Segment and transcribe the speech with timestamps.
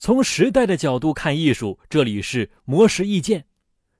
[0.00, 3.44] 从时代的角度看艺术，这里是魔石意见。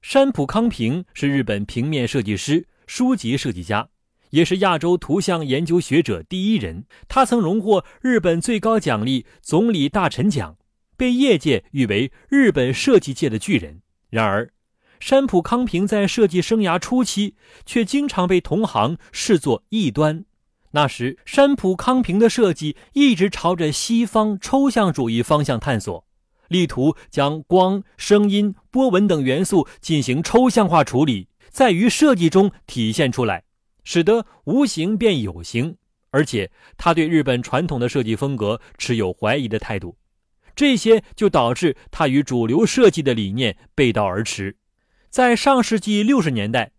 [0.00, 3.91] 山浦康平是日本平面设计师、书籍设计家，
[4.31, 6.86] 也是亚洲图像研究学者第一人。
[7.07, 10.57] 他曾荣获日本最高奖励总理大臣奖，
[10.96, 13.82] 被业界誉为日本设计界的巨人。
[14.09, 14.51] 然而，
[15.01, 17.37] 山浦康平在设计生涯初期
[17.67, 20.25] 却经常被同行视作异端。
[20.73, 26.04] 那时，山浦康平的设计一直朝着西方抽象主义方向探索，
[26.46, 33.42] 力图将光、声音、波纹等元素进行抽象化处理，在于设计中体现出来，
[33.82, 35.76] 使得无形变有形。
[36.12, 39.96] 而且，他对日本传统的设计风格持有怀疑的态度，
[40.54, 44.56] 这些就导致他与主流设计的理念背道而驰。
[45.09, 46.70] 在上世纪六十年代。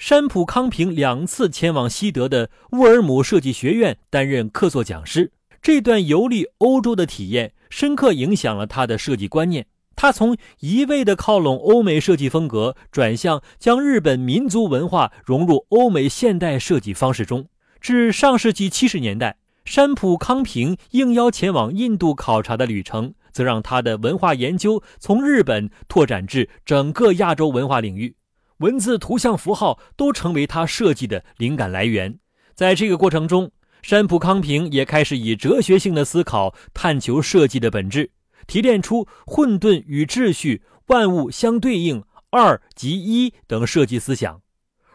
[0.00, 9.66] 山浦康平两次前往西德的沃尔姆设计学院担任客座讲师，这段游历欧洲的体验深刻影响了他的设计观念。
[9.94, 17.46] 他从一味的靠拢欧美设计风格，转向将日本民族文化融入欧美现代设计方式中。
[17.78, 28.14] 至上世纪七十年代，山浦康平应邀前往印度考察的旅程，则让他的文化研究从日本拓展至整个亚洲文化领域。
[28.60, 32.18] 文字、图像、符号都成为他设计的灵感来源。
[32.54, 33.50] 在这个过程中，
[33.82, 38.10] 山浦康平也开始以哲学性的思考探求设计的本质，
[38.46, 44.42] 提炼出混沌与秩序、万物相对应、二即一等设计思想。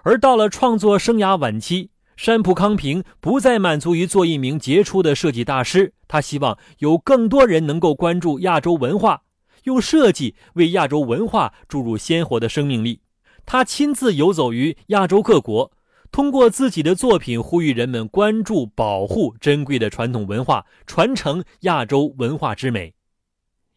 [0.03, 9.23] 而到了创作生涯晚期，山浦康平不再满足于做一名杰出的设计大师，他希望有更多人能够关注亚洲文化，
[9.63, 13.02] 用设计为亚洲文化注入鲜活的生命力。
[13.45, 15.71] 他亲自游走于亚洲各国，
[16.11, 22.93] 通过自己的作品呼吁人们关注、保护珍贵的传统文化，传承亚洲文化之美。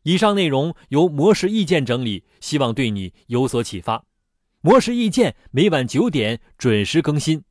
[0.04, 4.04] 以上内容由魔石意见整理，希望对你有所启发。
[4.60, 7.42] 魔石意见每晚九点准时更新。